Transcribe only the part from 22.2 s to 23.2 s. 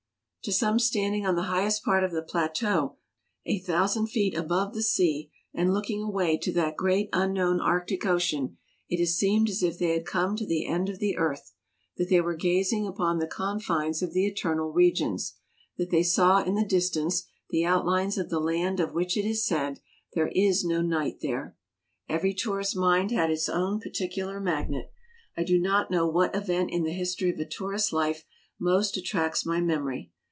tourist mind